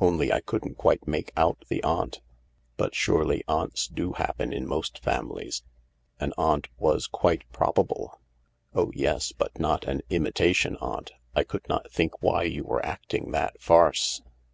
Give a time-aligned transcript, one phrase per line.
[0.00, 2.22] Only I couldn't quite make out the aunt.""
[2.78, 5.64] But surely aunts do happen in most families.
[6.18, 8.18] An aunt was quite probable.""
[8.74, 11.12] Oh yes, but not an imitation aunt.
[11.34, 14.22] I could not think why you were acting that farce."